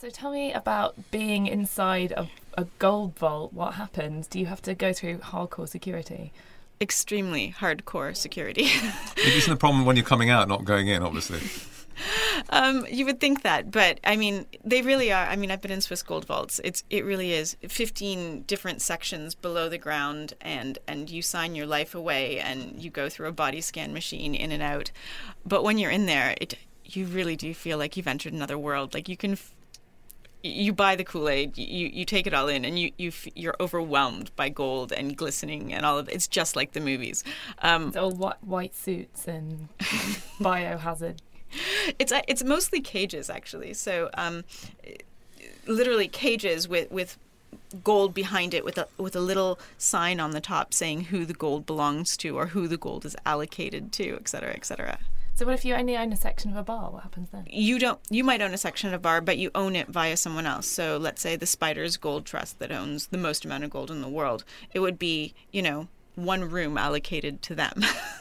[0.00, 3.52] So tell me about being inside a, a gold vault.
[3.52, 4.28] What happens?
[4.28, 6.32] Do you have to go through hardcore security?
[6.80, 8.68] Extremely hardcore security.
[9.16, 11.40] Isn't the problem when you're coming out, not going in, obviously?
[12.50, 15.26] Um, you would think that, but I mean, they really are.
[15.26, 16.60] I mean, I've been in Swiss gold vaults.
[16.62, 21.66] It's it really is 15 different sections below the ground, and and you sign your
[21.66, 24.92] life away, and you go through a body scan machine in and out.
[25.44, 28.94] But when you're in there, it you really do feel like you've entered another world.
[28.94, 29.32] Like you can.
[29.32, 29.52] F-
[30.48, 33.56] you buy the Kool Aid, you, you take it all in, and you, you you're
[33.60, 36.14] overwhelmed by gold and glistening and all of it.
[36.14, 37.24] It's just like the movies.
[37.62, 39.68] Um, It's all white, white suits and
[40.40, 41.18] biohazard.
[41.98, 43.74] it's uh, it's mostly cages actually.
[43.74, 44.44] So um,
[45.66, 47.18] literally cages with with
[47.84, 51.34] gold behind it with a with a little sign on the top saying who the
[51.34, 54.98] gold belongs to or who the gold is allocated to, et cetera, et cetera.
[55.38, 56.90] So what if you only own a section of a bar?
[56.90, 57.46] What happens then?
[57.48, 60.16] You don't you might own a section of a bar, but you own it via
[60.16, 60.66] someone else.
[60.66, 64.02] So let's say the Spiders Gold Trust that owns the most amount of gold in
[64.02, 64.42] the world.
[64.74, 65.86] It would be, you know,
[66.16, 67.84] one room allocated to them.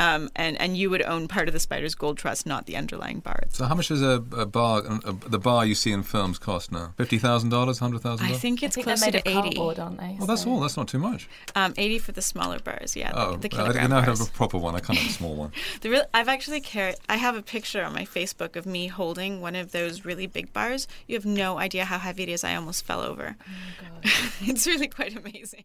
[0.00, 3.20] Um, and and you would own part of the Spiders Gold Trust, not the underlying
[3.20, 3.36] bar.
[3.42, 3.54] itself.
[3.54, 6.72] So how much does a, a bar, a, the bar you see in films cost
[6.72, 6.92] now?
[6.96, 8.42] Fifty thousand dollars, hundred thousand I dollars?
[8.42, 9.56] think I think they're closer made to of eighty.
[9.56, 10.16] cardboard, aren't they?
[10.18, 10.60] Well, that's So- all.
[10.60, 11.28] That's not too much.
[11.54, 14.04] Um, 80 for the smaller bars, yeah, Oh, the, the I kilogram didn't know I
[14.06, 14.18] bars.
[14.18, 14.74] have a proper one.
[14.74, 15.52] I can't have a small one.
[15.82, 16.96] The real, I've actually carried.
[17.08, 20.52] I have a picture on my Facebook of me holding one of those really big
[20.52, 20.88] bars.
[21.06, 22.42] You have no idea how heavy it is.
[22.44, 23.36] I almost fell over.
[24.40, 25.64] it's really quite amazing.